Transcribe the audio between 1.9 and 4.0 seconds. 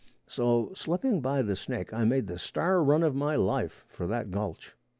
I made the star run of my life